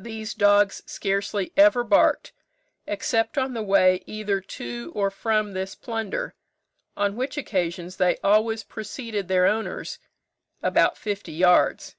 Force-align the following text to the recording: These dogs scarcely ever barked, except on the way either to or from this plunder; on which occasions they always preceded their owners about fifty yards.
These 0.00 0.34
dogs 0.34 0.82
scarcely 0.86 1.52
ever 1.56 1.84
barked, 1.84 2.32
except 2.88 3.38
on 3.38 3.54
the 3.54 3.62
way 3.62 4.02
either 4.04 4.40
to 4.40 4.90
or 4.96 5.12
from 5.12 5.52
this 5.52 5.76
plunder; 5.76 6.34
on 6.96 7.14
which 7.14 7.36
occasions 7.36 7.98
they 7.98 8.16
always 8.24 8.64
preceded 8.64 9.28
their 9.28 9.46
owners 9.46 10.00
about 10.60 10.98
fifty 10.98 11.30
yards. 11.30 11.94